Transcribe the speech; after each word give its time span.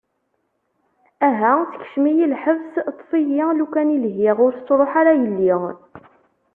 Aha 1.27 1.51
sekcem-iyi 1.71 2.27
lḥebs, 2.33 2.73
ṭfet-iyi, 2.97 3.45
lukan 3.59 3.93
i 3.95 3.97
lhiɣ 4.03 4.37
ur 4.45 4.51
tettruḥu 4.53 4.97
ara 4.99 5.13
yelli. 5.21 5.53